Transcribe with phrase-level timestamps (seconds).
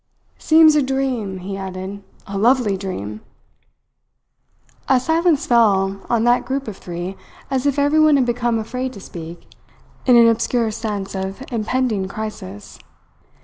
[0.39, 2.01] "Seems a dream," he added.
[2.25, 3.21] "A lovely dream!"
[4.89, 7.15] A silence fell on that group of three,
[7.51, 9.47] as if everyone had become afraid to speak,
[10.07, 12.79] in an obscure sense of an impending crisis.